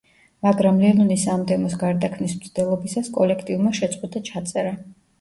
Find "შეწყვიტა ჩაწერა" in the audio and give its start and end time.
3.85-4.79